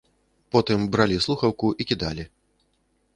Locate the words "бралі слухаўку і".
0.95-1.87